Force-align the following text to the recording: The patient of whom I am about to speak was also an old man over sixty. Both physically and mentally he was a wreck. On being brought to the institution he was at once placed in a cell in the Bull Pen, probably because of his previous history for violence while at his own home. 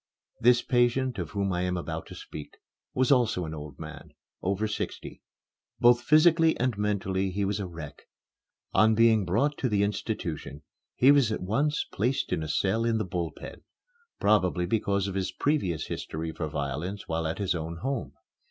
The 0.39 0.59
patient 0.67 1.19
of 1.19 1.29
whom 1.29 1.53
I 1.53 1.61
am 1.61 1.77
about 1.77 2.07
to 2.07 2.15
speak 2.15 2.57
was 2.95 3.11
also 3.11 3.45
an 3.45 3.53
old 3.53 3.77
man 3.77 4.15
over 4.41 4.67
sixty. 4.67 5.21
Both 5.79 6.01
physically 6.01 6.57
and 6.59 6.75
mentally 6.75 7.29
he 7.29 7.45
was 7.45 7.59
a 7.59 7.67
wreck. 7.67 8.07
On 8.73 8.95
being 8.95 9.25
brought 9.25 9.59
to 9.59 9.69
the 9.69 9.83
institution 9.83 10.63
he 10.95 11.11
was 11.11 11.31
at 11.31 11.43
once 11.43 11.85
placed 11.93 12.33
in 12.33 12.41
a 12.41 12.47
cell 12.47 12.83
in 12.83 12.97
the 12.97 13.05
Bull 13.05 13.29
Pen, 13.31 13.61
probably 14.19 14.65
because 14.65 15.07
of 15.07 15.13
his 15.13 15.31
previous 15.31 15.85
history 15.85 16.31
for 16.31 16.47
violence 16.49 17.07
while 17.07 17.27
at 17.27 17.37
his 17.37 17.53
own 17.53 17.75
home. 17.75 18.13